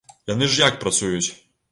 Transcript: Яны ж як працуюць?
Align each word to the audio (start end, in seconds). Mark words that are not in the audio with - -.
Яны 0.29 0.47
ж 0.53 0.63
як 0.63 0.79
працуюць? 0.83 1.29